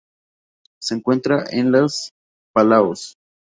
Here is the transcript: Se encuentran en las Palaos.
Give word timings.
Se 0.81 0.95
encuentran 0.95 1.45
en 1.51 1.71
las 1.71 2.09
Palaos. 2.55 3.17